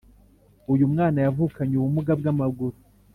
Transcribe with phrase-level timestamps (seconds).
[0.73, 2.77] uyumwana yavukanye ubumuga bwamaguru